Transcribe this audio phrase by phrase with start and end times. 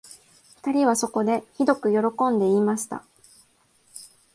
[0.63, 3.05] 二人はそこで、ひどくよろこんで言いました